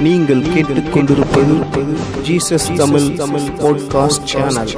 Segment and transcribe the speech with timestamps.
[0.00, 1.54] நீங்கள் கேட்டுக்கொண்டிருப்பது
[2.22, 4.72] Jesus Tamil Tamil podcast channel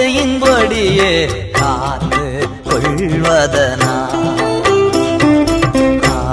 [0.00, 1.08] வார்த்தையின்படியே
[1.52, 2.26] காத்து
[2.68, 3.94] கொள்வதனா?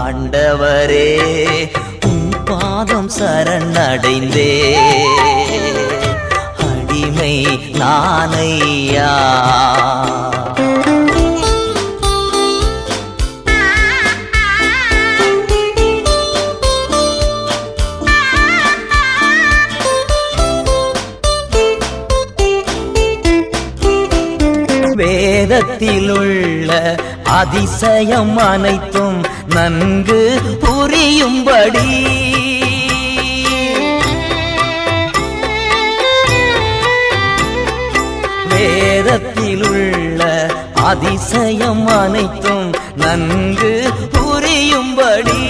[0.01, 1.09] ஆண்டவரே
[2.09, 4.51] உம் பாதம் சரணடைந்தே.
[6.67, 7.35] அடிமை
[7.81, 9.11] நானையா?
[25.77, 31.91] உலகத்திலுள்ள அதிசயம் அனைத்தும் நன்கு புரியும்படி.
[38.49, 40.23] வேதத்திலுள்ள
[40.73, 45.46] அதிசயம் அனைத்தும் நன்கு புரியும்படி.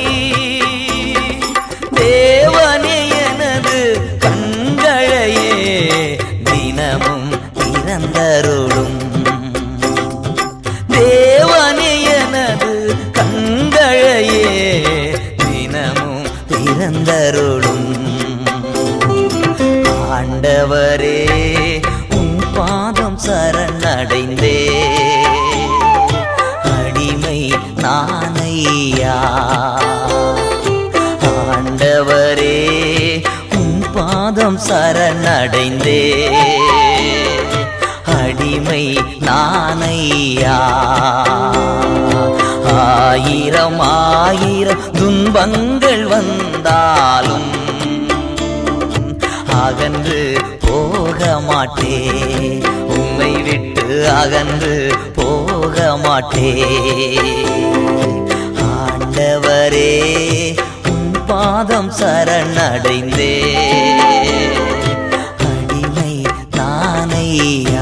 [16.98, 17.90] எழுந்தருளும்
[20.12, 21.20] ஆண்டவரே
[22.10, 24.58] உன் பாதம் சரணடைந்தே.
[26.72, 27.40] அடிமை
[27.84, 29.18] நானையா?
[31.34, 32.58] ஆண்டவரே
[33.52, 36.02] உன் பாதம் சரணடைந்தே.
[38.40, 38.84] அடிமை
[39.28, 40.58] நானையா?
[42.82, 47.50] ஆயிரம் ஆயிரம் துன்பங்கள் வந்தாலும்
[49.64, 50.22] அகன்று
[50.68, 51.96] போக மாட்டே.
[52.98, 53.88] உம்மை விட்டு
[54.22, 54.76] அகன்று
[55.20, 56.52] போக மாட்டே.
[58.70, 59.92] ஆண்டவரே
[60.92, 63.34] உன் பாதம் சரணடைந்தே.
[65.48, 66.14] அடிமை
[66.58, 67.77] தானையா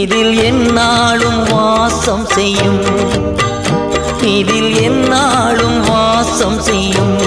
[0.00, 2.80] இதில் என்னாலும் வாசம் செய்யும்.
[4.20, 7.18] இதில் என்னாலும் வாசம் செய்யும்.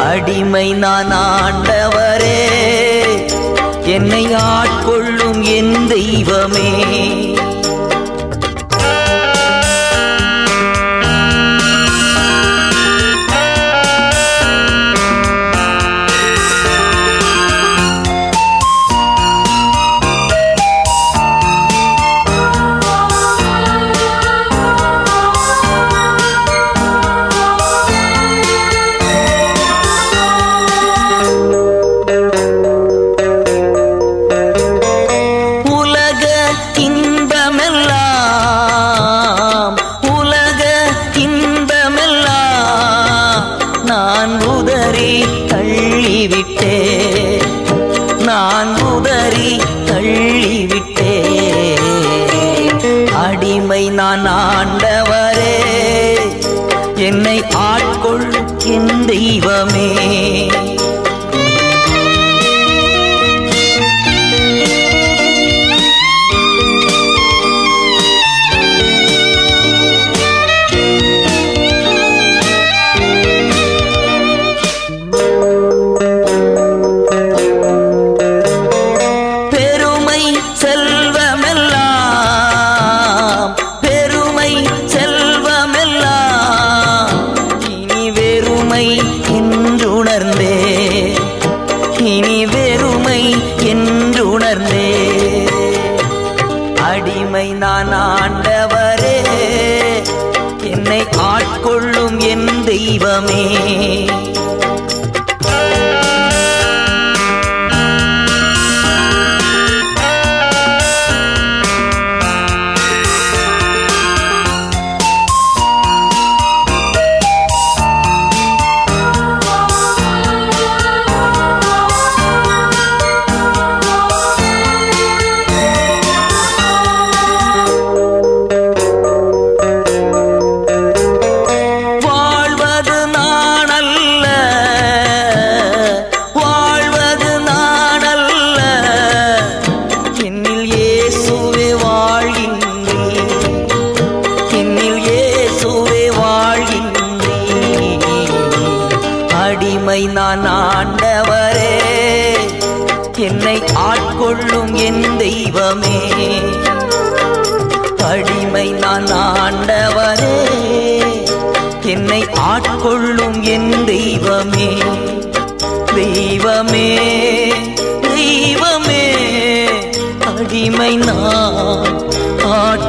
[0.00, 2.46] அடிமை நான் ஆண்டவரே
[3.84, 6.72] என்னை ஆட்கொள்ளும் என் தெய்வமே.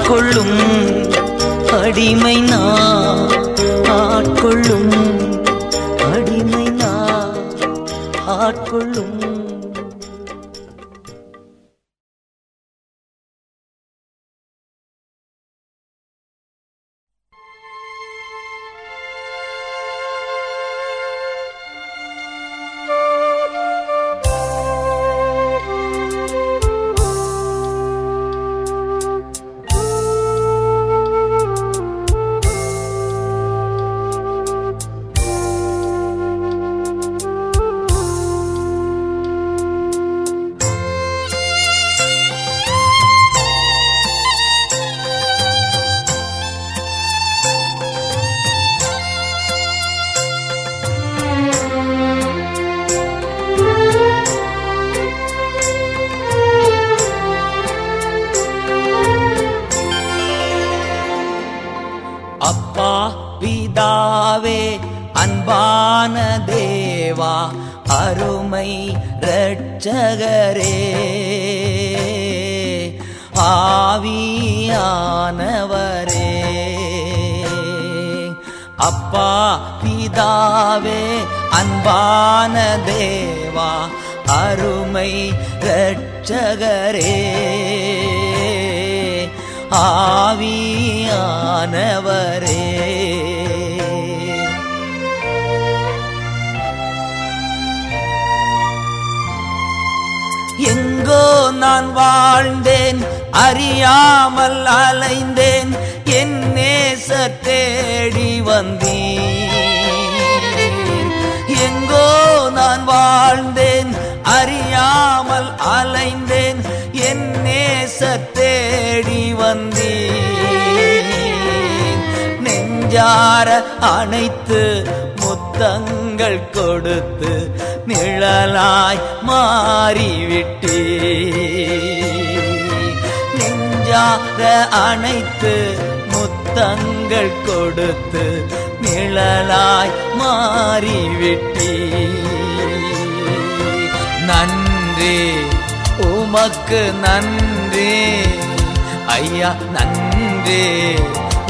[0.10, 0.58] கொள்ளும்
[1.80, 2.89] அடிமை நான்.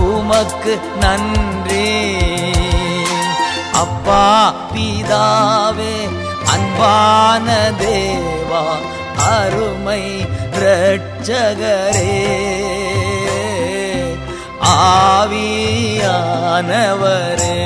[0.10, 1.92] உமக்கு நன்றி.
[3.84, 4.26] அப்பா
[4.74, 5.96] பிதாவே
[6.54, 7.48] அன்பான
[7.82, 8.64] தேவா
[9.32, 10.04] அருமை
[10.62, 12.16] ரட்சகரே
[16.60, 17.58] ஆவியானவரே.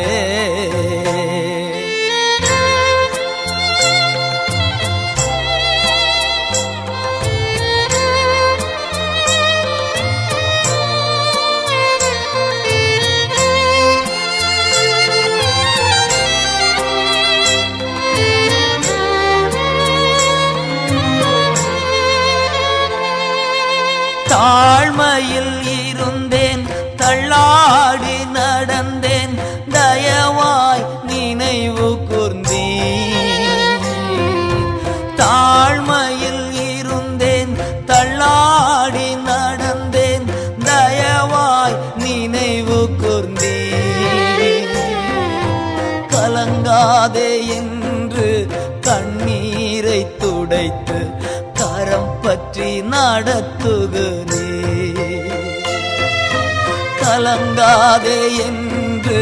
[57.73, 59.19] விடாதே என்று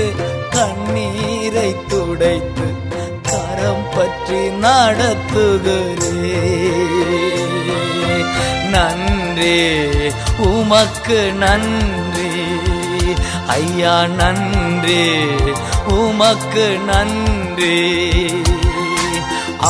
[0.49, 2.65] கண்ணீரை துடைத்து
[3.29, 6.39] கரம் பற்றி நடத்துகிறே
[8.73, 9.55] நன்றி
[10.47, 12.31] உமக்கு நன்றி.
[13.55, 15.05] ஐயா நன்றி
[15.97, 17.79] உமக்கு நன்றி.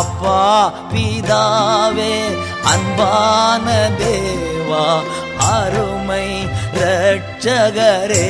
[0.01, 0.41] அப்பா
[0.91, 2.13] பிதாவே
[2.73, 3.67] அன்பான
[4.01, 4.85] தேவா
[5.53, 6.27] அருமை
[6.79, 8.27] ரட்சகரே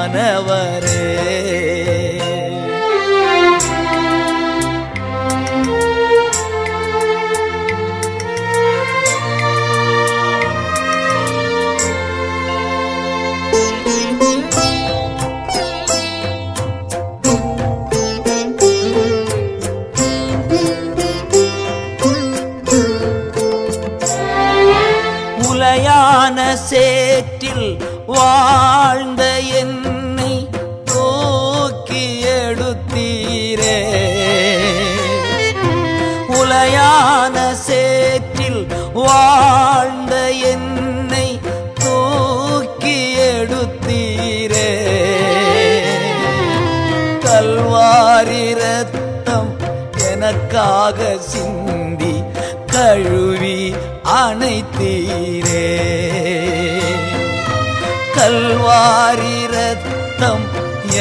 [0.00, 1.67] ஆவியானவரே
[26.66, 30.48] சேற்றில் வாழ்ந்த என்னை
[30.84, 33.78] தூக்கி எடுத்தீரே.
[36.40, 41.40] உலையான சேற்றில் வாழ்ந்த என்னை
[41.74, 44.70] தூக்கி எடுத்தீரே.
[47.24, 49.56] கல்வாரி ரத்தம்
[50.10, 52.22] எனக்காக சிந்தி
[52.66, 53.74] கழுவி
[54.16, 55.64] அணைத்தீரே
[58.16, 60.46] கல்வாரி ரத்தம்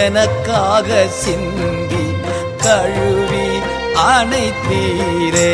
[0.03, 2.05] எனக்காக சிந்தி
[2.63, 3.47] கழுவி
[4.07, 5.53] அணைத்தீரே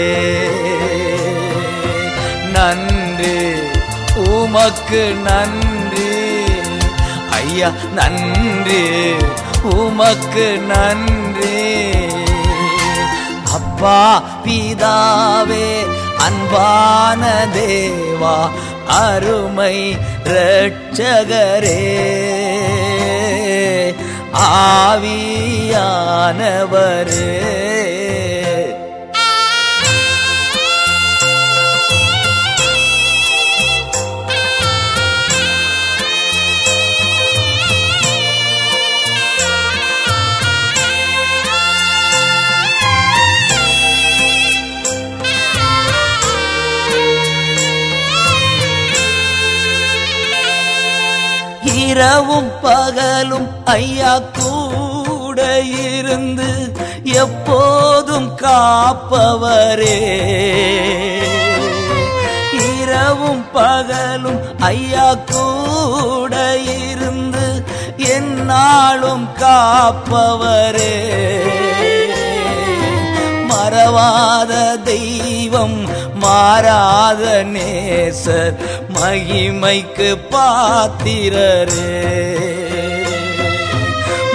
[2.56, 3.38] நன்றி
[4.16, 6.10] உமக்கு நன்றி.
[7.30, 8.84] ஐயா நன்றி
[9.76, 11.60] உமக்கு நன்றி.
[13.54, 14.00] அப்பா
[14.44, 15.68] பிதாவே
[16.24, 17.22] அன்பான
[17.56, 18.38] தேவா
[19.02, 19.78] அருமை
[20.34, 21.82] ரட்சகரே
[26.34, 27.63] ஆவியானவரே.
[51.94, 56.50] இரவும் பகலும் ஐயா கூட இருந்து
[57.04, 59.98] எப்போதும் காப்பவரே.
[62.82, 66.36] இரவும் பகலும் ஐயா கூட
[66.88, 67.46] இருந்து
[67.98, 70.96] என்னாலும் காப்பவரே.
[73.50, 74.54] மறவாத
[74.84, 75.78] தெய்வம்
[76.16, 78.56] மாறாத நேசர்
[78.94, 82.02] மகிமைக்கு பாத்திரரே.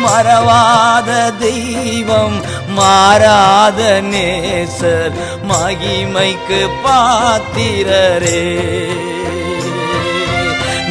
[0.05, 5.13] மறவாத தெய்வம் மாறாத நேசர்
[5.49, 8.57] மகிமைக்கு பாத்திரரே.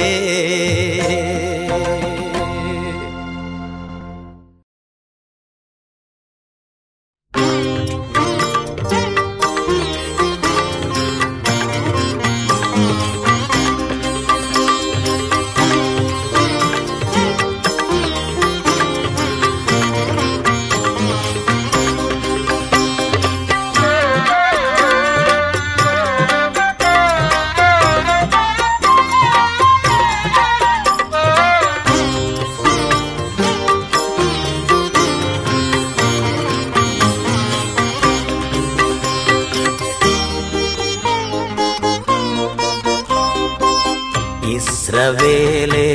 [44.95, 45.87] இஸ்ரவேலே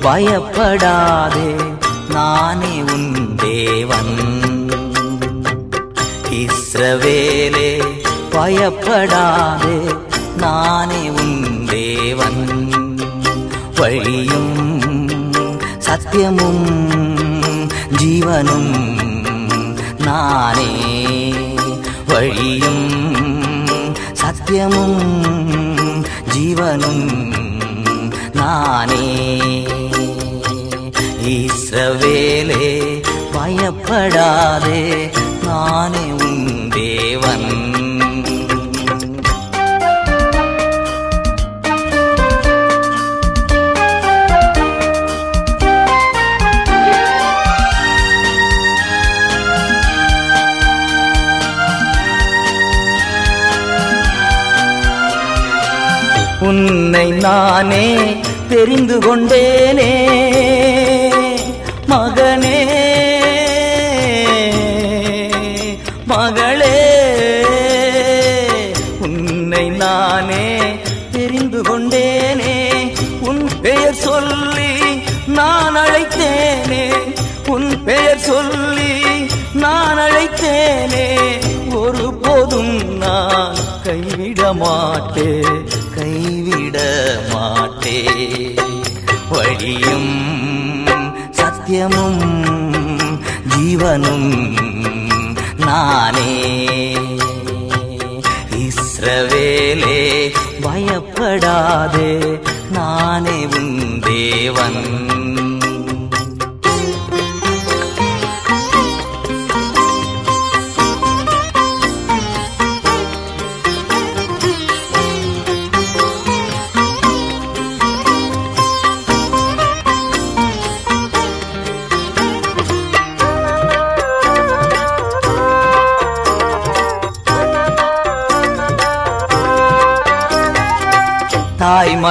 [0.00, 1.46] பயப்படாதே
[2.10, 4.12] நானே உன் தேவன்.
[6.30, 7.70] இஸ்ரவேலே
[8.30, 9.78] பயப்படாதே
[10.36, 12.42] நானே உன் தேவன்.
[13.74, 14.80] வழியும்
[15.78, 16.64] சத்தியமும்
[17.98, 18.72] ஜீவனும்
[19.98, 20.70] நானே.
[22.06, 22.86] வழியும்
[24.22, 25.00] சத்தியமும்
[26.34, 27.04] ஜீவனும்
[28.36, 29.66] நானே.
[31.22, 35.10] இஸ்ரவேலே பயப்படாதே
[35.42, 37.65] நானே உன் தேவன்.
[56.46, 57.86] உன்னை நானே
[58.48, 59.92] தெரிந்து கொண்டேனே.
[61.88, 62.58] மகனே
[66.06, 66.78] மகளே
[69.00, 70.46] உன்னை நானே
[71.12, 72.54] தெரிந்து கொண்டேனே.
[73.20, 74.72] உன் பெயர் சொல்லி
[75.26, 76.84] நான் அழைத்தேனே.
[77.46, 78.92] உன் பெயர் சொல்லி
[79.54, 81.08] நான் அழைத்தேனே.
[81.74, 85.84] ஒருபோதும் நான் கைவிட மாட்டேன்.
[86.06, 87.98] மாட்டே கைவிட மாட்டே.
[89.28, 90.86] வழியும்
[91.30, 92.22] சத்தியமும்
[93.56, 94.56] ஜீவனும்
[95.56, 96.58] நானே.
[98.50, 102.40] இஸ்ரவேலே பயப்படாதே
[102.70, 105.25] நானே உன் தேவன்.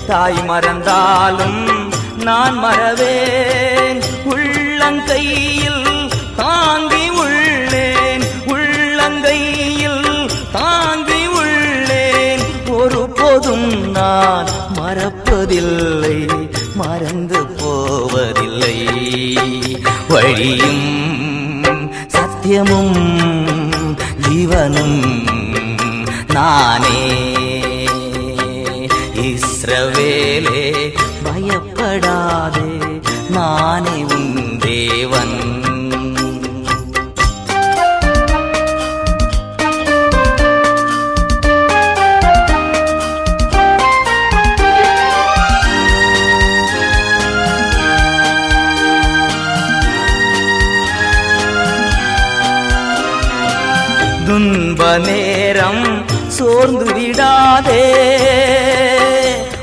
[0.07, 1.63] தாய் மறந்தாலும்
[2.29, 4.03] நான் மறவேன்.
[4.33, 5.52] உள்ளங்கையில்
[14.23, 18.89] நான் மறப்பதில்லை மறந்து போவதில்லை.
[20.09, 22.97] வழியும் சத்தியமும்
[24.29, 25.27] ஜீவனும்
[26.33, 27.25] நானே.
[29.13, 35.62] இஸ்ரவேலே பயப்படாதே நானே உன் தேவன்.
[56.63, 57.85] சோர்ந்து விடாதே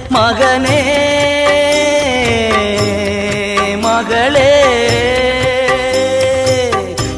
[0.10, 0.82] மகனே
[3.80, 4.54] மகளே.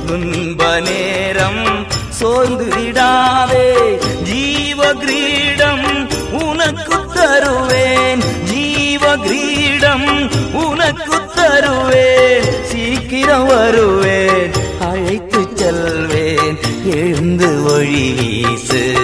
[0.07, 8.23] துன்ப நேரம் சோர்ந்து விடாதே ஜீவ கிரீடம் உனக்கு தருவேன்.
[8.43, 12.63] ஜீவ கிரீடம் உனக்கு தருவேன்.
[12.63, 14.51] சீக்கிரம் வருவேன்.
[14.79, 16.59] அழைத்து செல்வேன்.
[16.85, 19.00] எழுந்து ஒளி வீசு.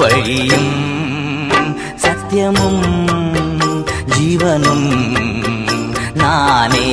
[0.00, 0.72] வழியும்
[1.96, 2.84] சத்தியமும்
[4.14, 4.88] ஜீவனும்
[6.20, 6.86] நானே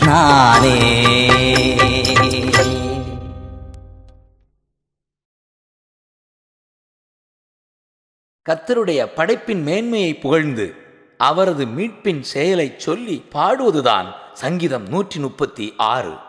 [0.06, 0.78] நானே.
[8.50, 10.74] கத்தருடைய படைப்பின் மேன்மையை புகழ்ந்து
[11.18, 16.25] அவரது மீட்பின் செயலை சொல்லி பாடுவதுதான் சங்கீதம் நூற்றி முப்பத்தி ஆறு.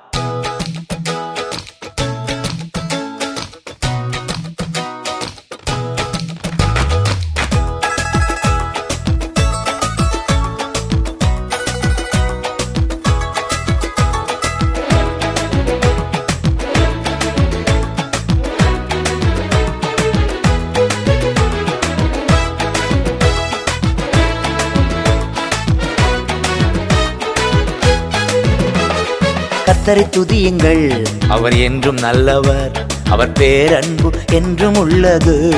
[29.86, 31.06] கர்த்தரை துதியுங்கள்.
[31.28, 35.54] அவர் என்றும் நல்லவர் அவர் பேரன்பு என்றும் உள்ளது.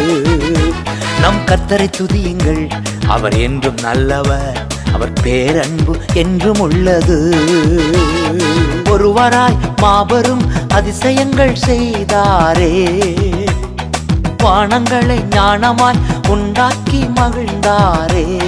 [1.20, 2.70] நம் கத்தரை துதியுங்கள்.
[3.06, 7.34] அவர் என்றும் நல்லவர் அவர் பேரன்பு என்றும் உள்ளது.
[8.90, 12.84] ஒருவராய் மாபெரும் அதிசயங்கள் செய்தாரே.
[14.44, 18.42] வானங்களை ஞானமாய் உண்டாக்கி மகிழ்ந்தாரே.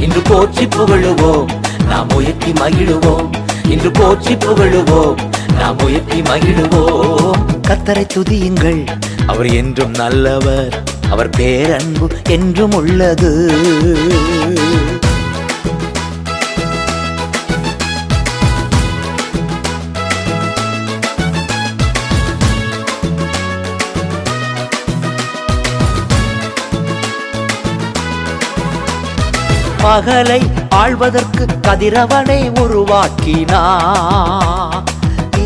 [0.00, 1.50] இன்று போற்றி புகழுவோம்
[1.88, 3.39] நாம் உயர்த்தி மகிழுவோம்.
[3.70, 5.16] இன்று போற்றி புகழுவோம்
[5.58, 7.40] நாம் உயர்த்தி மகிழுவோம்.
[7.68, 8.86] கத்தரை துதியுங்கள்.
[9.26, 13.32] அவர் என்றும் நல்லவர் அவர் பேரன்பு என்றும் உள்ளது.
[29.90, 34.84] பகலை ஆழ்வதற்கு கதிரவனை உருவாக்கினார்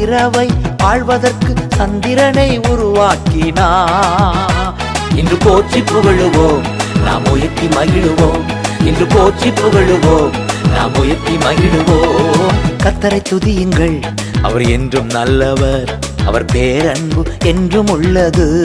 [0.01, 0.49] இரவை
[0.83, 4.75] ஆழ்வதற்கு சந்திரனை உருவாக்கினார்
[5.15, 6.63] இன்று போற்றி புகழுவோம்
[7.05, 8.45] நாம் உயர்த்தி மகிழுவோம்.
[8.85, 10.33] இன்று போற்றி புகழுவோம்
[10.75, 12.55] நாம் உயர்த்தி மகிழுவோம்.
[12.83, 14.05] கத்தரை துதியுங்கள்
[14.43, 18.65] அவர் என்றும் நல்லவர் அவர் பேரன்பு என்றும் உள்ளது.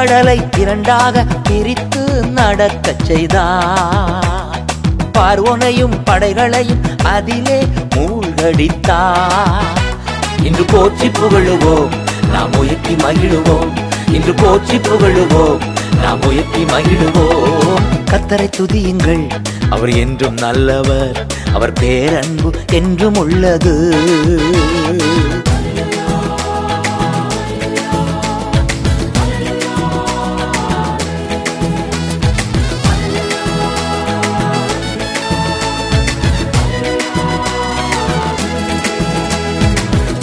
[0.00, 4.62] கடலை இரண்டாக பிரித்து நடக்க செய்தார்.
[5.18, 9.76] பார்வோனையும் படைகளையும் அதிலே மூழ்கடித்தார்.
[10.42, 11.92] இன்று போற்றி புகழுவோம்
[12.32, 13.72] நாம் உயர்த்தி மகிழுவோம்.
[14.12, 15.60] இன்று போற்றி புகழுவோம்
[16.02, 17.84] நாம் உயர்த்தி மகிழுவோம்.
[18.10, 19.30] கத்தரை துதியுங்கள்
[19.70, 23.94] அவர் என்றும் நல்லவர் அவர் பேரன்பு என்றும் உள்ளது.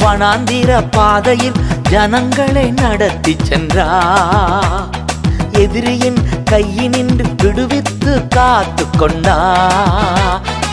[0.08, 1.58] வனாந்திர பாதையில்
[1.90, 3.88] ஜனங்களை நடத்தி சென்றா.
[5.52, 6.20] எதிரியின்
[6.52, 9.38] கையினின்று விடுவித்து காத்து கொண்டா.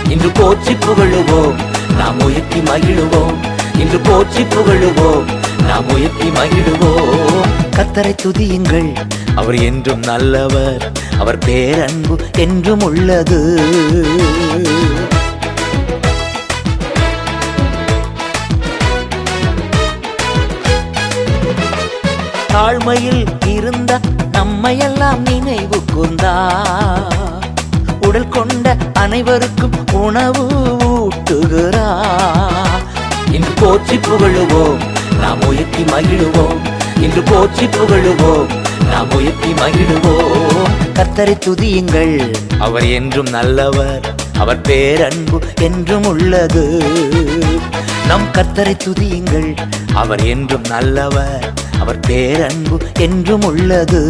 [0.08, 1.56] இன்று போற்றி புகழுவோம்
[1.98, 3.36] நாம் உயர்த்தி மகிழுவோம்.
[3.78, 5.26] இன்று போற்றி புகழுவோம்
[5.66, 7.50] நாம் உயர்த்தி மகிழுவோம்.
[7.76, 8.96] கத்தரை துதியுங்கள்
[9.34, 13.40] அவர் என்றும் நல்லவர் அவர் பேரன்பு என்றும் உள்ளது.
[22.54, 24.00] தாழ்மையில் இருந்த
[24.32, 26.34] நம்மையெல்லாம் நினைவு கூர்ந்தா
[28.00, 30.44] உடல் கொண்ட அனைவருக்கும் உணவு
[30.78, 31.88] ஊட்டுகிறா?
[33.32, 34.78] இன்று போற்றி புகழுவோம்
[35.20, 36.60] நாம் உயர்த்தி மகிழுவோம்.
[37.00, 38.46] இன்று போற்றி புகழுவோம்
[38.90, 40.70] நாம் உயர்த்தி மகிழுவோம்.
[40.94, 42.34] கத்தரை துதியுங்கள்.
[42.58, 46.82] அவர் என்றும் நல்லவர் அவர் பேரன்பு என்றும் உள்ளது.
[48.06, 49.56] நம் கர்த்தரை துதியுங்கள்.
[49.94, 54.02] அவர் என்றும் நல்லவர் அவர் பேரன்பு என்றும் உள்ளது.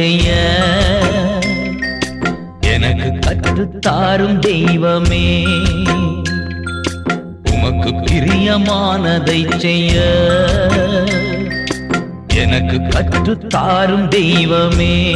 [0.00, 0.32] செய்ய.
[2.60, 5.44] எனக்கு கற்றுத்தாரும் தெய்வமே.
[7.50, 10.00] உமக்கு பிரியமானதை செய்ய.
[12.34, 15.14] எனக்கு கற்றுத்தாரும் தெய்வமே.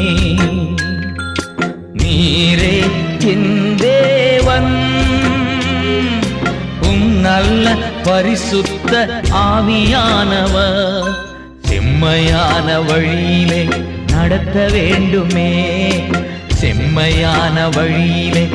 [1.93, 2.85] நீரே
[3.19, 4.83] என் தேவன்.
[6.83, 11.15] உம் நல்ல பரிசுத்த ஆவியானவர்.
[11.63, 13.69] செம்மையான வழியிலே
[14.25, 15.49] நடத்த வேண்டுமே.
[16.49, 18.49] செம்மையான வழியிலே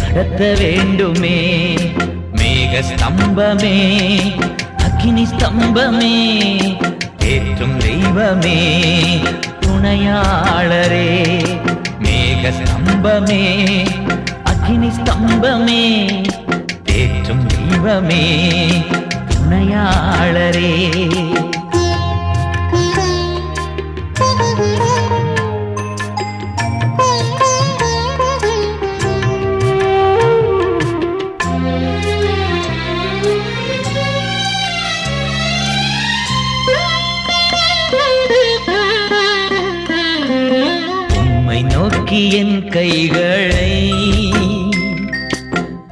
[0.00, 1.38] நடத்த வேண்டுமே.
[2.36, 3.74] மேக ஸ்தம்பமே
[4.86, 6.14] அக்னி ஸ்தம்பமே
[7.18, 8.58] ஏற்றும் தெய்வமே
[9.60, 11.10] துணையாளரே.
[12.02, 13.42] மேக ஸ்தம்பமே
[14.52, 15.82] அக்னி ஸ்தம்பமே
[16.84, 18.24] ஏற்றும் தெய்வமே
[19.32, 20.72] துணையாளரே.
[42.16, 43.92] என் கைகளை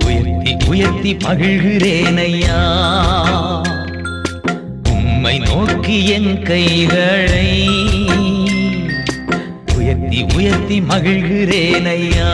[0.04, 2.60] உயர்த்தி உயர்த்தி மகிழ்கிறேன் ஐயா.
[4.88, 7.68] உம்மை நோக்கி என் கைகளை
[9.76, 12.32] உயர்த்தி உயர்த்தி மகிழ்கிறேன் ஐயா.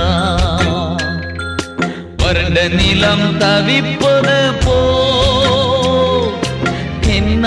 [2.17, 4.79] வறண்ட நிலம் தவிப்பது போ.
[7.07, 7.45] என்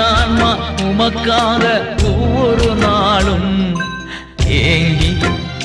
[0.81, 2.92] உமக்காக ஒவ்வொரு நாள்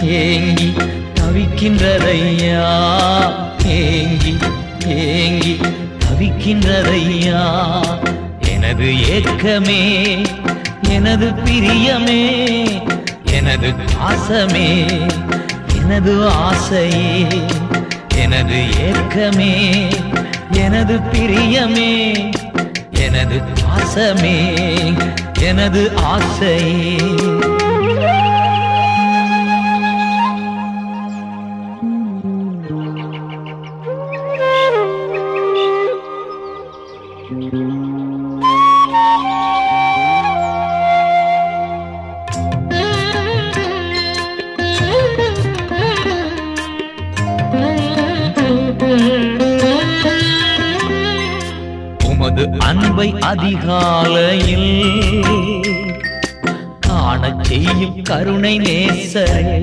[0.02, 0.74] ஏங்கி
[1.14, 2.66] தவிக்கின்றதையா?
[3.66, 4.38] ஏங்கி
[4.86, 5.60] ஏங்கி
[5.98, 7.42] தவிக்கின்றதையா?
[8.52, 9.82] எனது ஏக்கமே
[10.88, 12.22] எனது பிரியமே
[13.32, 14.68] எனது பாசமே
[15.80, 17.26] எனது ஆசையே
[18.16, 19.52] எனது ஏக்கமே
[20.50, 21.90] எனது பிரியமே
[22.90, 24.36] எனது பாசமே
[25.40, 27.57] எனது ஆசையே.
[53.30, 54.72] அதிகாலையில்
[56.86, 59.56] காண செய்யும் கருணை நேசரே.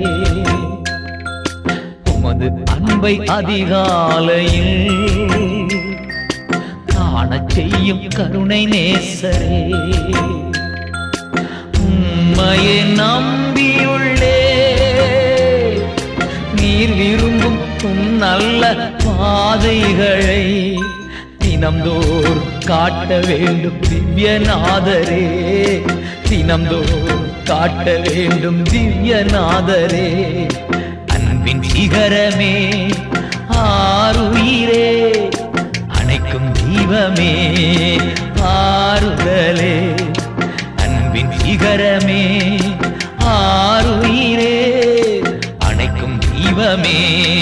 [2.12, 4.76] உமது அன்பை அதிகாலையில்
[6.94, 9.62] காண செய்யும் கருணை நேசரே.
[11.84, 14.38] உம்மையை நம்பியுள்ளே
[16.60, 17.60] நீர் விரும்பும்
[18.24, 18.62] நல்ல
[19.04, 20.42] பாதைகளை
[21.38, 25.24] தினம்தோறும் காட்ட வேண்டும் திவ்யநாதரே.
[26.28, 30.08] தினம்தோறும் காட்ட வேண்டும் திவ்யநாதரே.
[31.06, 32.90] அன்பின் சிகரமே
[33.52, 35.12] ஆறுயிரே
[35.88, 37.34] அணைக்கும் தெய்வமே
[38.42, 39.94] ஆறுதலே.
[40.76, 42.24] அன்பின் சிகரமே
[43.18, 44.58] ஆறுயிரே
[45.58, 47.35] அணைக்கும் தெய்வமே.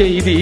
[0.00, 0.34] ఇది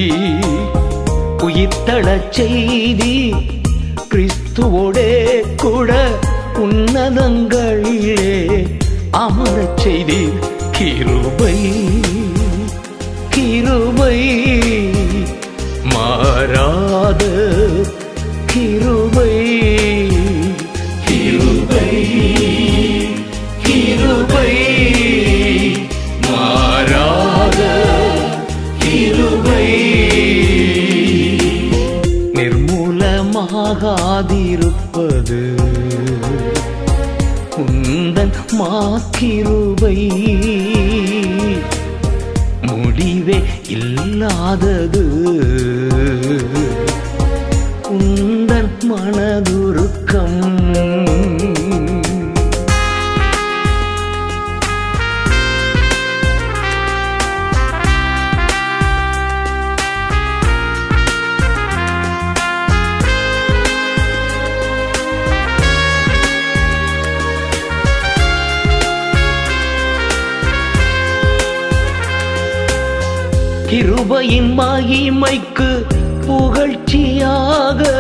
[73.79, 75.83] கிருபையின் மகிமைக்கு
[76.27, 77.91] புகழ்ச்சியாக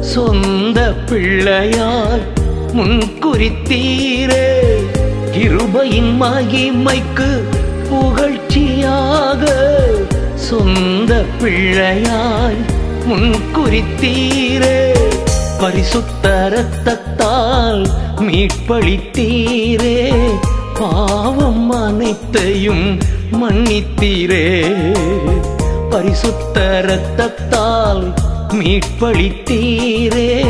[0.00, 2.22] சொந்த பிள்ளையாய்
[2.72, 4.48] முன்குறித்தீரே.
[5.32, 7.42] கிருபையின் மகிமைக்கு
[7.90, 9.44] புகழ்ச்சியாக
[10.34, 12.60] சொந்த பிள்ளையாய்
[13.08, 14.92] முன்குறித்தீரே.
[15.60, 17.88] பரிசுத்த ரத்தத்தால்
[18.20, 20.14] மீட்பளித்தீரே.
[20.78, 24.64] பாவம் அனைத்தையும் மன்னித்தீரே.
[25.90, 28.14] பரிசுத்த ரத்தத்தால்
[28.50, 30.44] மீட்பளித்தீரே.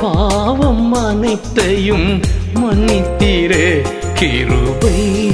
[0.00, 2.20] பாவம் அனைத்தையும்
[2.54, 3.86] மன்னித்தீரே.
[4.14, 5.32] கிருபை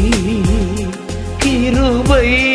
[1.38, 2.53] கிருபை.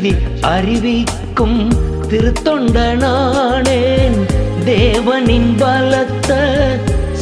[0.00, 1.70] செய்தி அறிவிக்கும்
[2.10, 4.18] திருத்தொண்டனானேன்.
[4.66, 6.30] தேவனின் பலத்த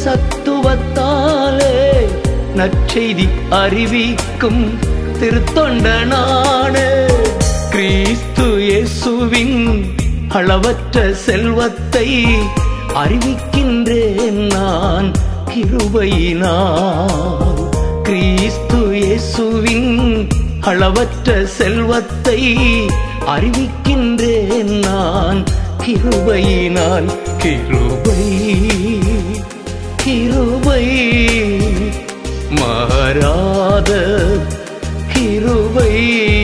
[0.03, 1.75] சத்துவத்தாலே
[2.55, 4.79] நற்செய்தி அறிவிக்கும்
[5.19, 6.87] திருத்தொண்டனானே.
[7.69, 9.85] கிறிஸ்து இயேசுவின்
[10.29, 12.09] அளவற்ற செல்வத்தை
[13.03, 15.11] அறிவிக்கின்றேன் நான்
[15.51, 17.63] கிருபையினால்.
[18.03, 20.37] கிறிஸ்து இயேசுவின்
[20.69, 22.57] அளவற்ற செல்வத்தை
[23.25, 25.43] அறிவிக்கின்றேன் நான்.
[25.85, 28.57] கிருபையினால் கிருபை
[29.97, 31.17] கிருபை.
[32.49, 34.17] மாறாத
[35.13, 36.38] கிருபை.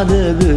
[0.00, 0.49] adı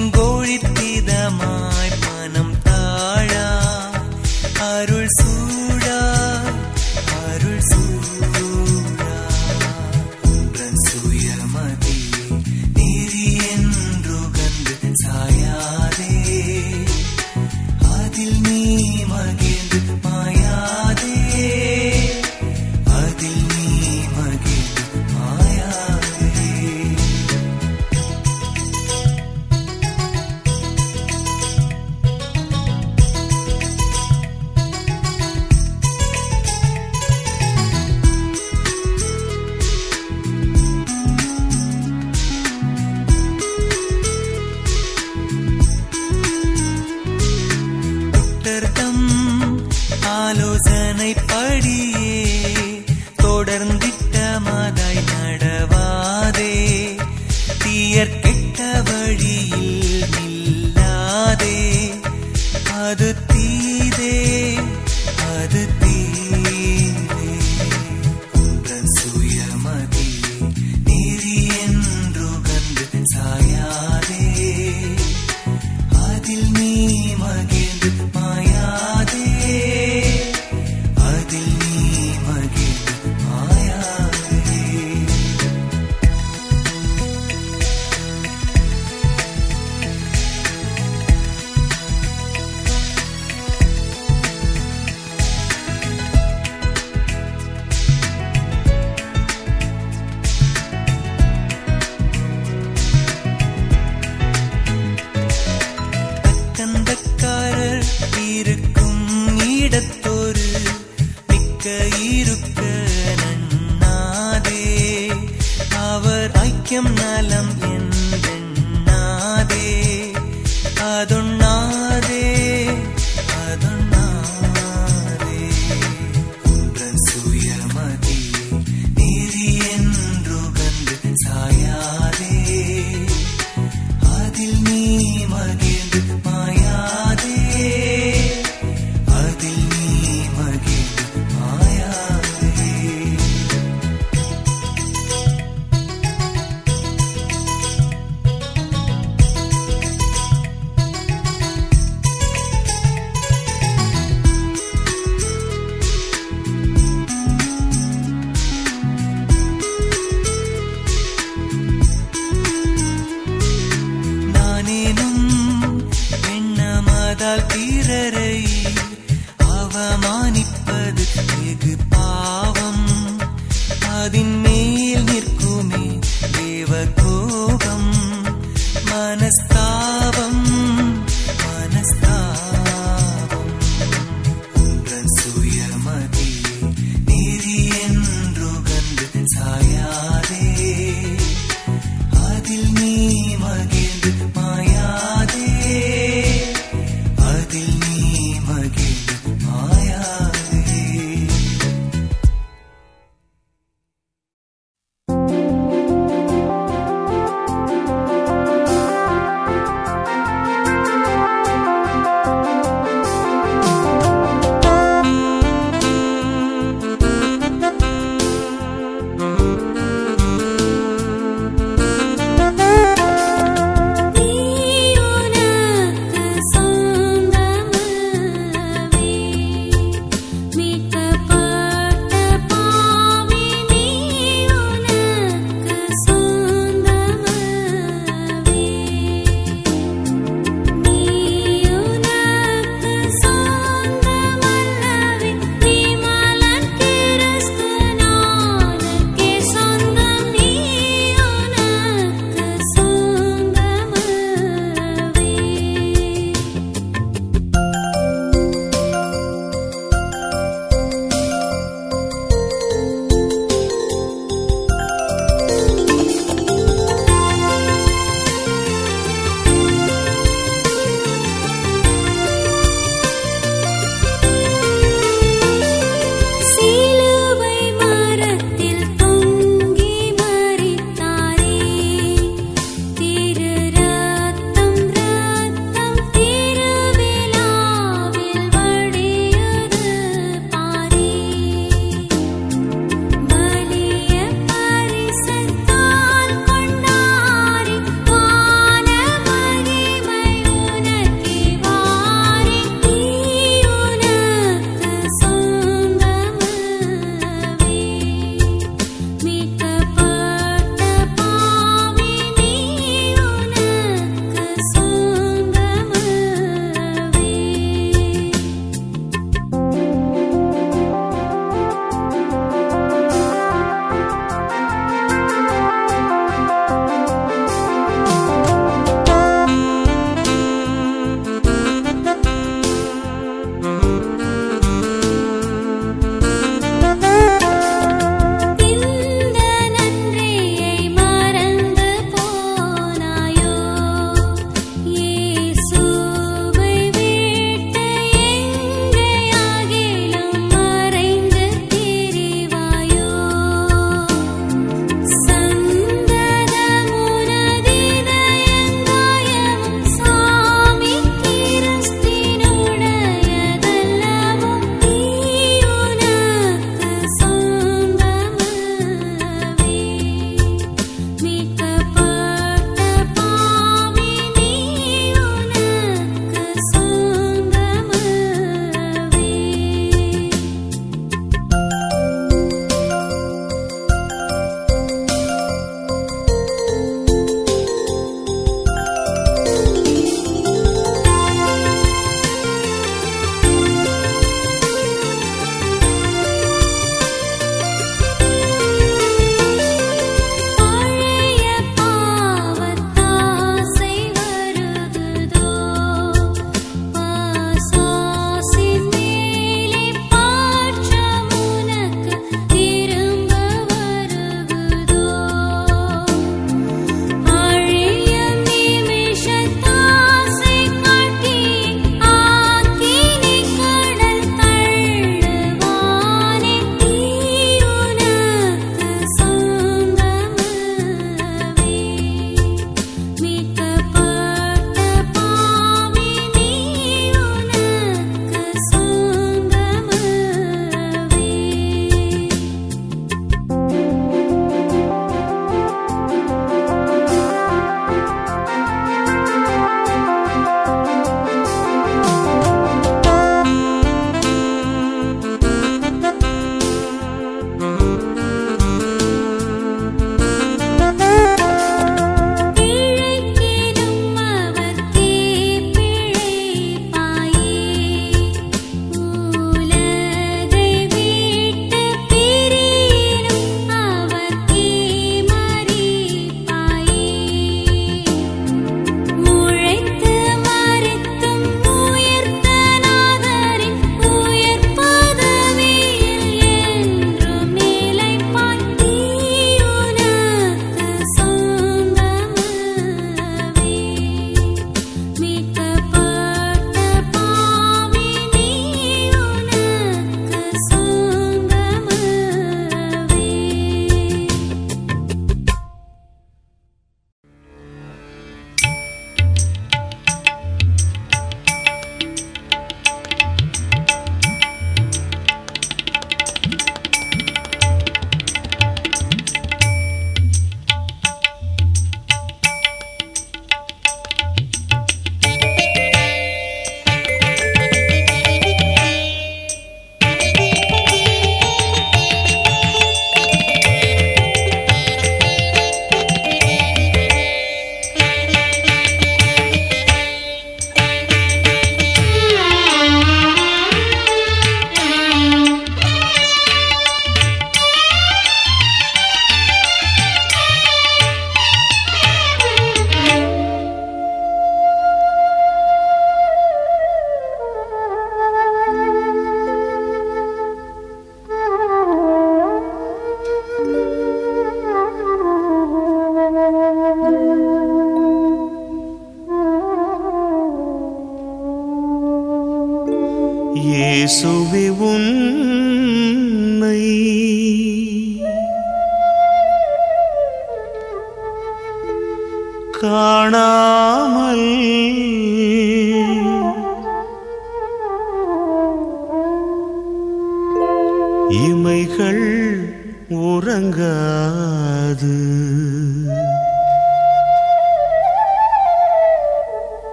[0.00, 1.77] தீங்கோழித்திதமாய்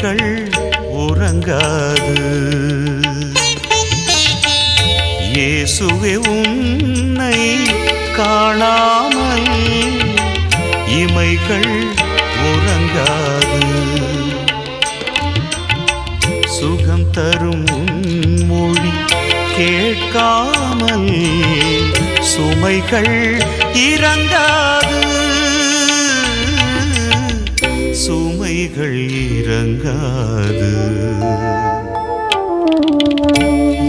[0.00, 0.50] விழிகள்
[1.02, 2.16] உறங்காது.
[5.32, 7.38] இயேசுவே உன்னை
[8.18, 9.50] காணாமல்
[10.98, 11.74] இமைகள்
[12.50, 13.62] உறங்காது.
[16.56, 17.68] சுகம் தரும்
[18.50, 18.94] மொழி
[19.56, 21.12] கேட்காமல்
[22.32, 23.14] சுமைகள்
[23.88, 24.96] இறங்காது.
[28.02, 29.00] சும விழிகள்
[29.38, 30.70] இறங்காது.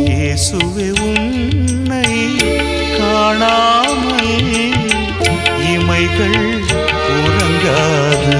[0.09, 2.11] இயேசுவே உன்னை
[2.97, 4.36] காணாமல்
[5.74, 6.41] இமைகள்
[7.17, 8.38] உறங்காது.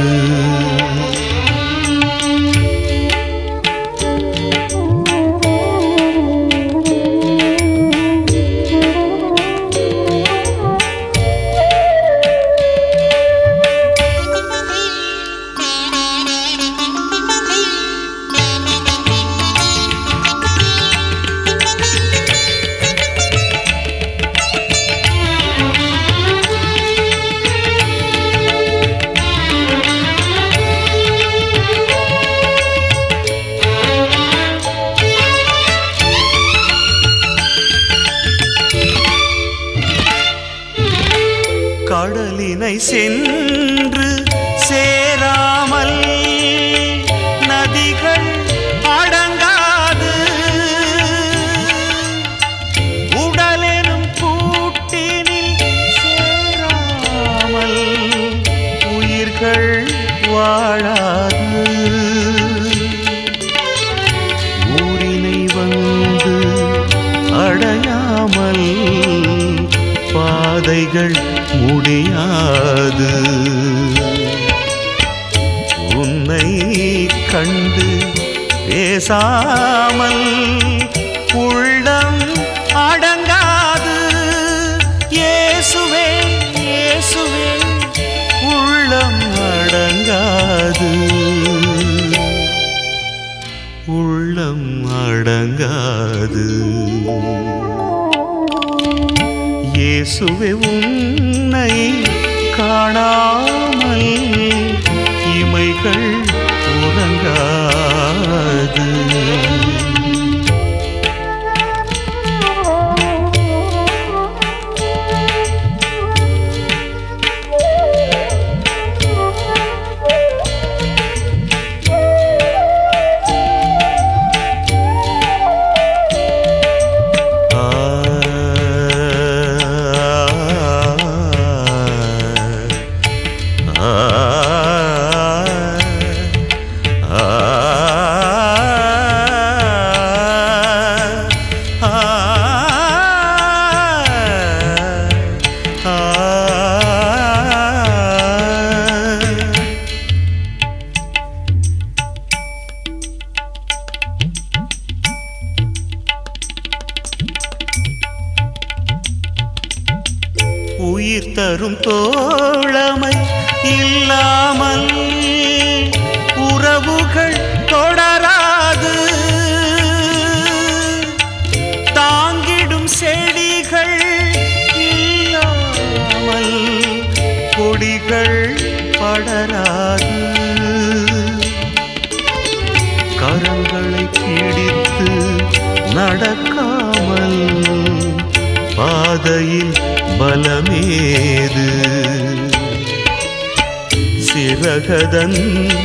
[194.41, 195.37] சிறகதன்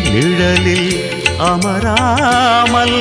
[0.07, 0.91] நிழலில்
[1.47, 2.99] அமராமல்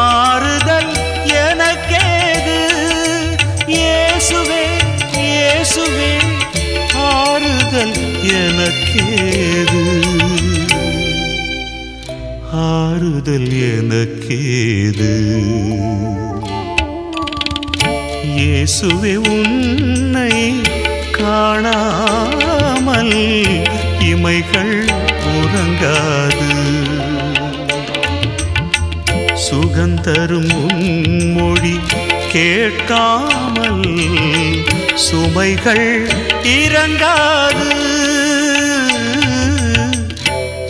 [0.00, 0.92] ஆறுதல்
[1.40, 2.58] எனக்கேது?
[3.72, 4.60] இயேசுவே
[5.22, 6.12] இயேசுவே
[7.08, 7.96] ஆறுதல்
[8.42, 9.82] எனக்கேது?
[12.68, 15.12] ஆறுதல் எனக்கேது?
[18.36, 20.32] இயேசுவே உன்னை
[21.18, 23.16] காணாமல்
[24.08, 24.76] இமைகள்
[25.36, 26.50] உறங்காது.
[29.46, 30.54] சுகந்தரும்
[31.32, 31.76] மொழி
[32.32, 33.88] கேட்காமல்
[35.06, 35.90] சுமைகள்
[36.60, 37.68] இறங்காது.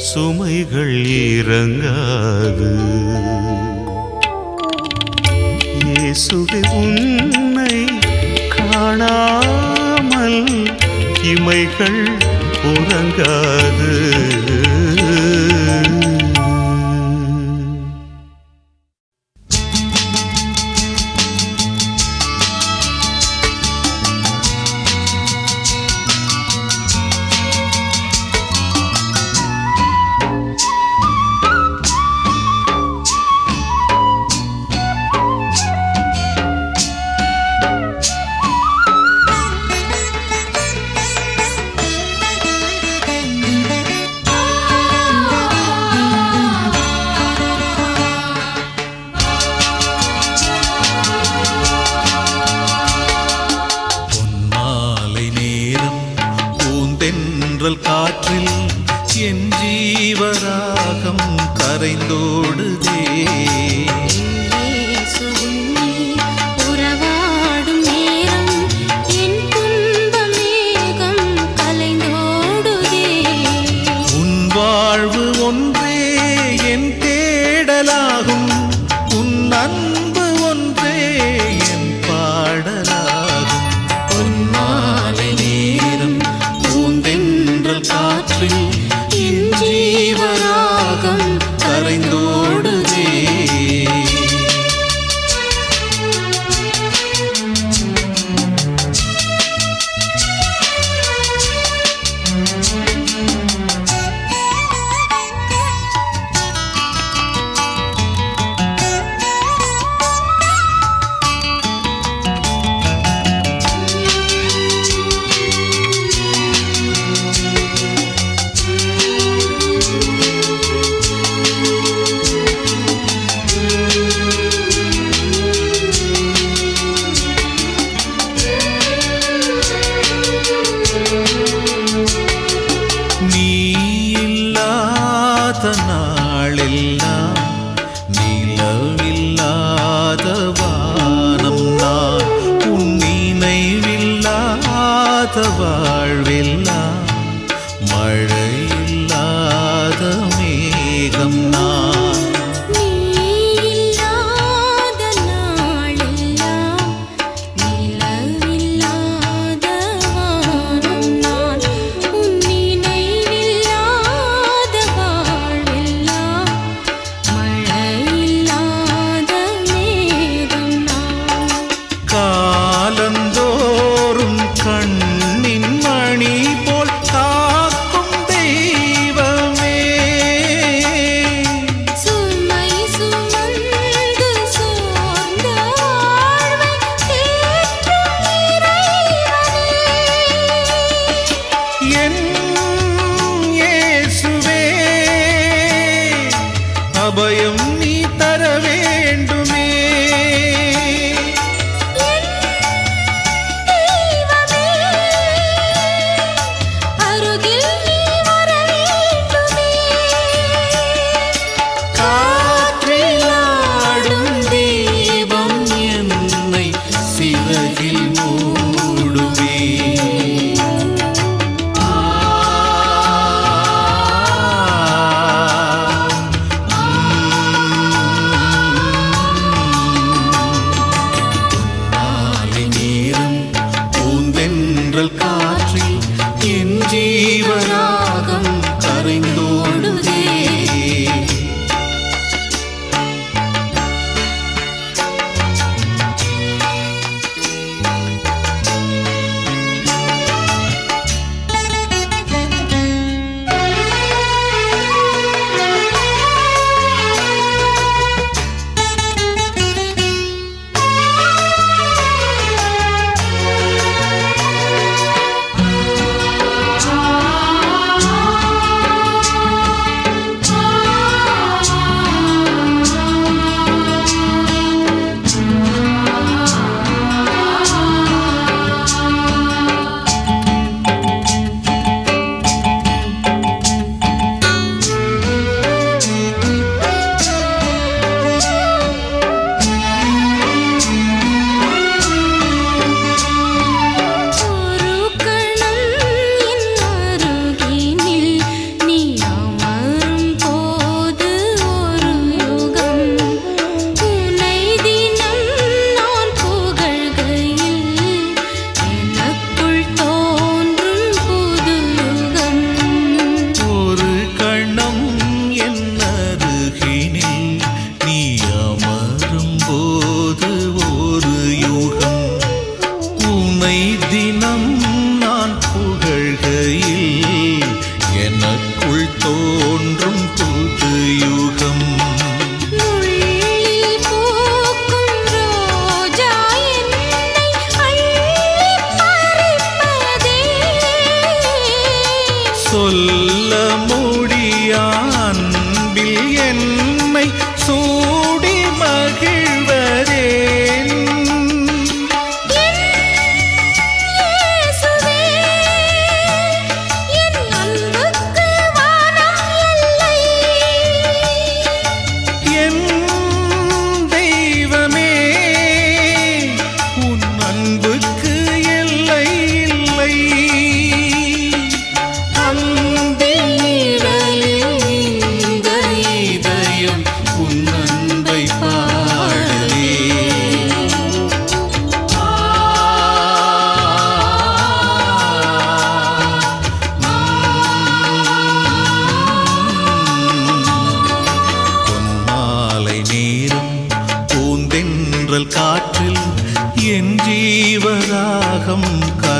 [0.09, 0.97] சுமைகள்
[1.31, 2.73] இறங்காது.
[5.85, 7.77] இயேசுவை உன்னை
[8.57, 10.41] காணாமல்
[11.33, 12.03] இமைகள்
[12.63, 13.93] உறங்காது.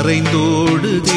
[0.09, 1.08] கரைந்தோடுதே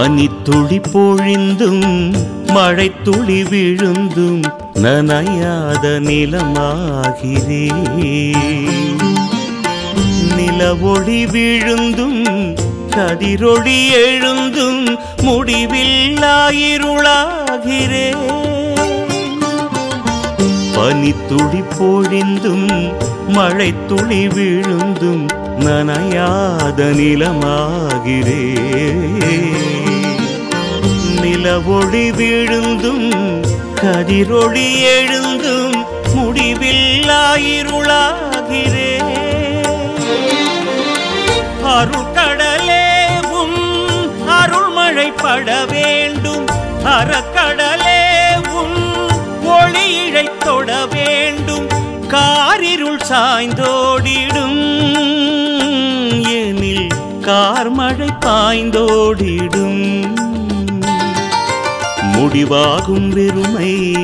[0.00, 2.16] பனித்துளி பொழிந்தும்
[2.46, 4.42] மழை துளி விழுந்தும்
[4.74, 7.70] நனையாத நிலமாகிறே.
[10.36, 12.56] நிலவொளி விழுந்தும்
[12.96, 18.14] கதிரொளி எழுந்தும் முடிவில்லாயிருளாகிறே.
[20.74, 22.92] பனித்துளி பொழிந்தும்
[23.28, 25.26] மழை துளி விழுந்தும்
[25.58, 28.48] நனையாத நிலமாகிறே.
[31.36, 33.42] நில ஒளி விழுந்தும்
[33.74, 35.86] கதிரொளி எழுந்தும்
[36.16, 39.00] முடிவில்லாயிருளாகிறே.
[41.64, 43.56] அருள்கடலே உன்
[44.28, 46.44] அருள்மழை பட வேண்டும்
[46.84, 48.82] அறக்கடலே உன்
[49.44, 51.66] ஒளி இழைத் தொட வேண்டும்
[52.08, 54.62] காரிருள் சாய்ந்தோடிடும்.
[56.22, 56.86] எனில்
[57.20, 60.29] கார்மழை பாய்ந்தோடிடும்.
[62.20, 63.94] முடிவாகும் வெறுமை.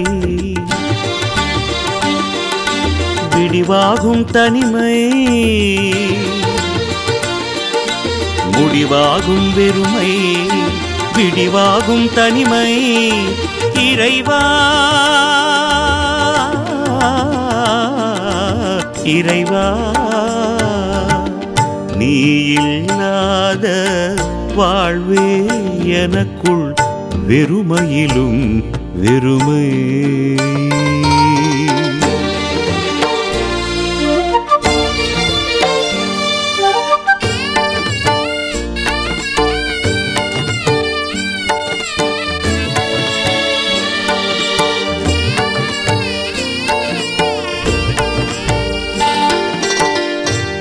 [3.30, 5.12] விடிவாகும் தனிமை.
[8.52, 10.36] முடிவாகும் வெறுமை.
[11.16, 13.12] விடிவாகும் தனிமை.
[13.74, 14.42] இறைவா
[19.04, 19.92] இறைவா.
[21.96, 23.74] நீ இல்லாத
[24.54, 25.46] வாழ்வே
[25.84, 26.74] எனக்குள்
[27.28, 29.64] வெறுமையிலும் வெறுமை.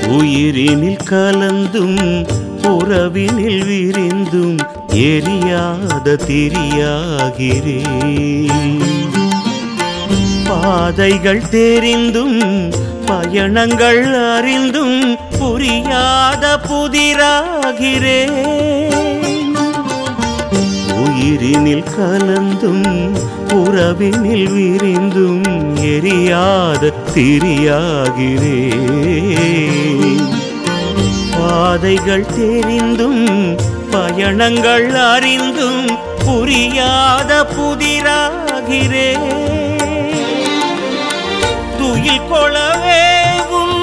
[0.07, 2.25] உயிரினில் கலந்தும்
[2.61, 7.81] உறவினில் விரிந்தும் எரியாத திரியாகிறே.
[10.47, 12.71] பாதைகள் தெரிந்தும்
[13.05, 18.21] பயணங்கள் அறிந்தும் புரியாத புதிராகிறே.
[21.05, 23.15] உயிரினில் கலந்தும்
[23.49, 25.43] உறவினில் விரிந்தும்
[25.75, 28.59] எரியாத திரியாகிறே.
[31.39, 33.55] பாதைகள் தெரிந்தும்
[33.95, 35.83] பயணங்கள் அறிந்தும்
[36.25, 39.09] புரியாத புதிராகிறே.
[41.79, 43.79] துயில் கொளவேவும்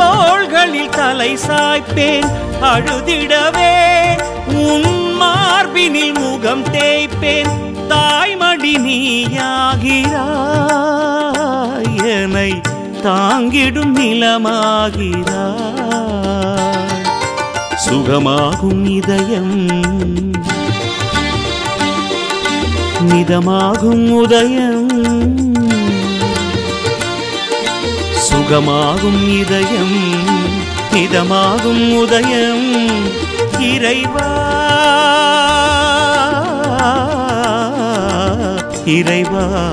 [0.00, 2.28] தோள்களில் தலை சாய்ப்பேன்
[2.72, 3.76] அழுதிடவே
[4.66, 4.90] உன்
[5.20, 7.52] மார்பினில் முகம் தேய்ப்பேன்
[7.92, 9.48] தாய்மடி நீயாகிறாய்
[12.16, 12.50] என்னை
[13.06, 15.62] தாங்கிடும் நிலமாகிறாய்.
[17.94, 19.68] சுகமாகும் இதயம்.
[23.08, 24.88] நிதமாகும் உதயம்.
[28.30, 30.14] சுகமாகும் இதயம்.
[30.92, 32.90] நிதமாகும் உதயம்.
[33.60, 34.42] இறைவா.
[38.84, 39.70] இறைவா.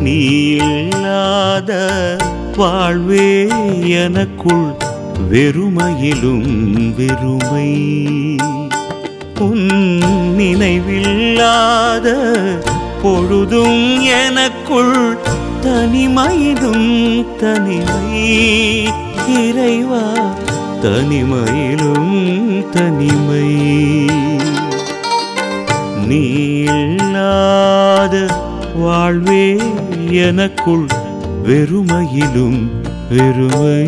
[0.00, 0.18] நீ
[0.50, 1.92] இல்லாத
[2.56, 3.48] வாழ்வே
[3.88, 4.88] எனக்குள்
[5.30, 7.72] வெறுமையிலும் வெறுமை.
[9.38, 9.68] உன்
[10.36, 12.06] நினைவில்லாத
[13.02, 15.18] பொழுதும் எனக்குள்
[15.62, 18.22] தனிமையிலும் தனிமை.
[19.28, 20.34] இறைவா
[20.82, 23.54] தனிமையிலும் தனிமை.
[26.06, 26.22] நீ
[26.60, 28.26] இல்லாத
[28.76, 29.58] வாழ்வே
[30.10, 30.86] எனக்குள்
[31.46, 32.79] வெறுமையிலும்
[33.10, 33.84] வெறுமை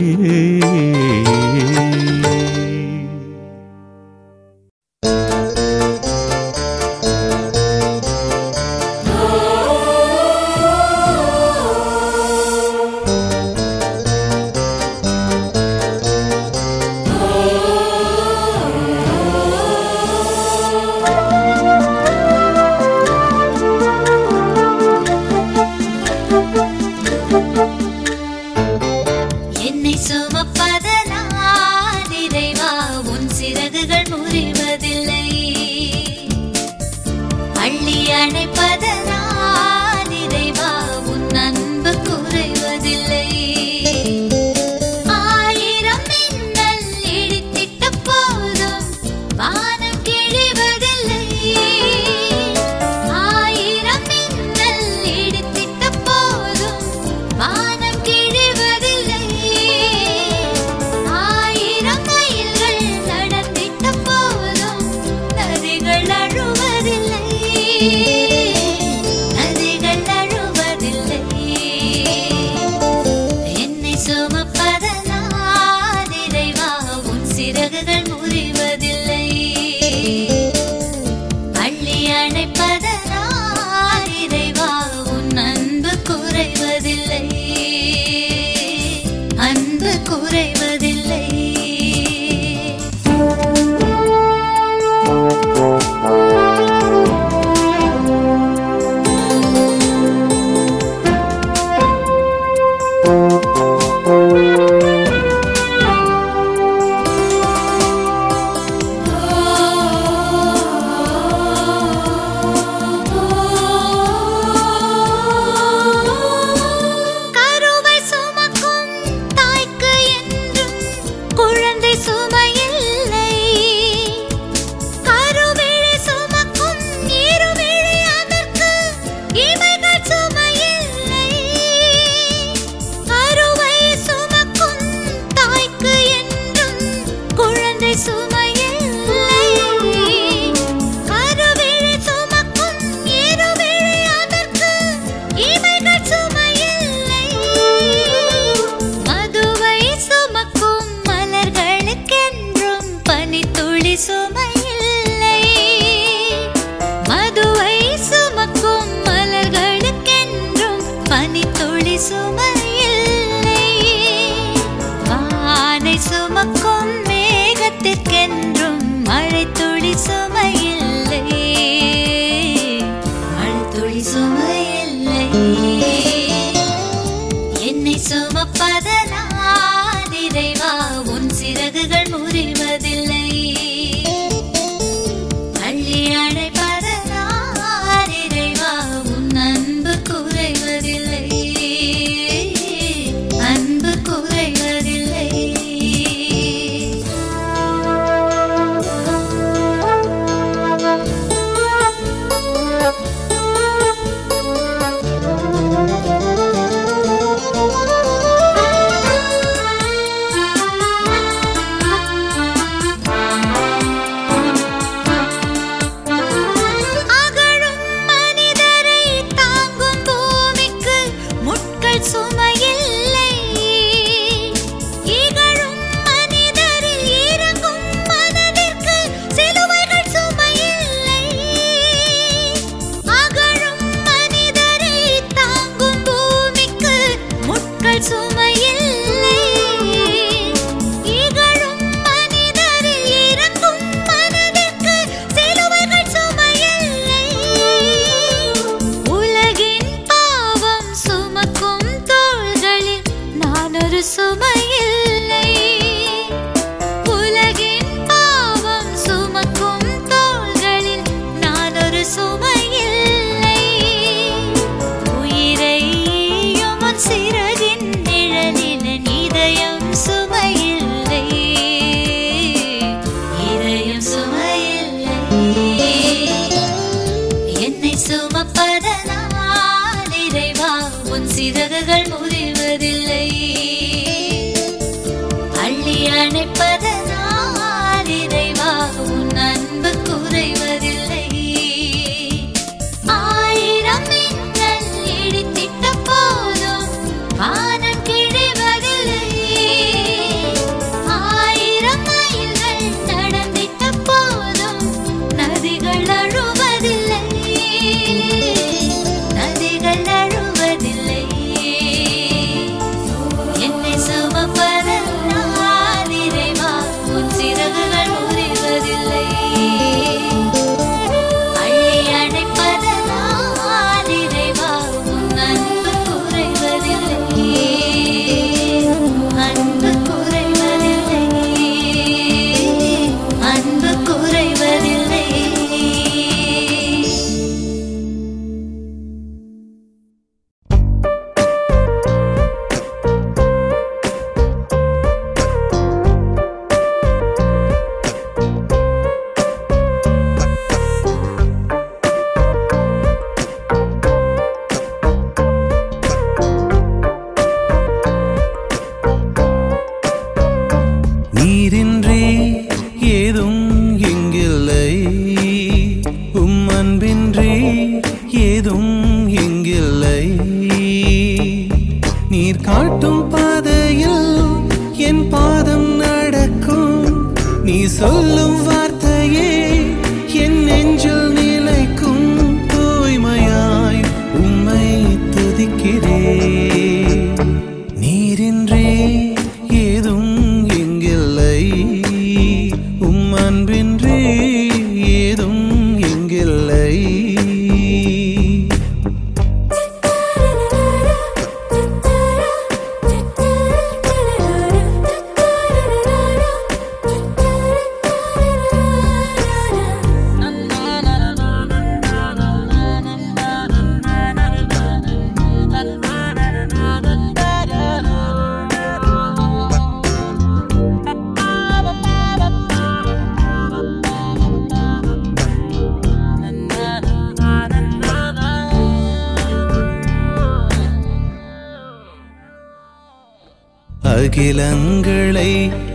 [434.62, 435.52] நிலங்களை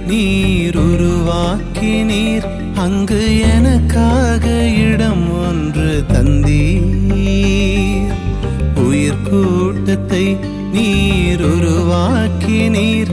[0.08, 4.46] நீர் உருவாக்கி நீர் அங்கு எனக்காக
[4.88, 8.12] இடம் ஒன்று தந்தீர்.
[8.88, 10.26] உயிர் கூட்டத்தை
[10.72, 13.07] நீர் உருவாக்கி நீர்